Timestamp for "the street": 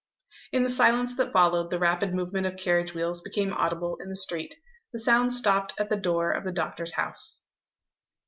4.09-4.55